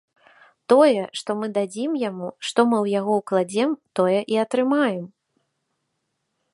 [0.71, 5.05] Тое, што мы дадзім яму, што мы ў яго ўкладзем, тое і атрымаем.